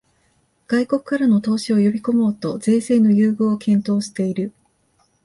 [0.65, 4.51] 外国からの投資を呼びこもうと税制の優遇を検討している